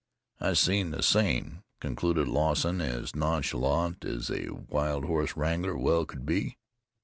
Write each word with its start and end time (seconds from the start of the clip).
"I 0.39 0.53
seen 0.53 0.89
the 0.89 1.03
same," 1.03 1.61
concluded 1.79 2.27
Lawson, 2.27 2.81
as 2.81 3.15
nonchalant 3.15 4.03
as 4.03 4.31
a 4.31 4.49
wild 4.49 5.05
horse 5.05 5.37
wrangler 5.37 5.77
well 5.77 6.07
could 6.07 6.25
be. 6.25 6.57